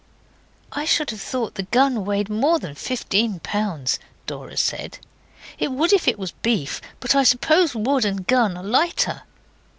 'I 0.71 0.85
should 0.85 1.11
have 1.11 1.21
thought 1.21 1.53
the 1.53 1.61
gun 1.69 2.03
weighed 2.05 2.27
more 2.27 2.57
than 2.57 2.73
fifteen 2.73 3.39
pounds,' 3.41 3.99
Dora 4.25 4.57
said. 4.57 4.97
'It 5.59 5.71
would 5.71 5.93
if 5.93 6.07
it 6.07 6.17
was 6.17 6.31
beef, 6.31 6.81
but 6.99 7.13
I 7.13 7.21
suppose 7.21 7.75
wood 7.75 8.03
and 8.03 8.25
gun 8.25 8.57
are 8.57 8.63
lighter. 8.63 9.21